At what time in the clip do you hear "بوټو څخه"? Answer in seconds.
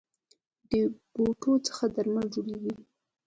1.13-1.85